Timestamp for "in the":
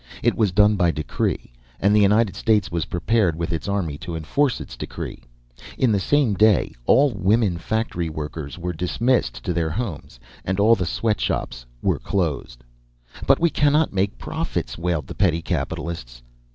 5.77-5.99